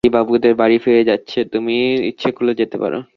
[0.03, 1.75] এই গাড়ি বাবুদের বাড়ি ফিরে যাচ্ছে, তুমি
[2.09, 2.97] ইচ্ছে করলে যেতে পারো।